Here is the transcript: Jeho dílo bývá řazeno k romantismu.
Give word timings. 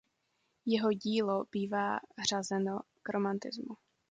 Jeho 0.65 0.91
dílo 0.91 1.45
bývá 1.51 1.99
řazeno 2.31 2.79
k 3.03 3.09
romantismu. 3.09 3.75